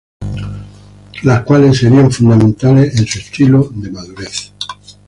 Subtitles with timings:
[1.21, 4.51] Las cuales serían fundamentales en su estilo de madurez.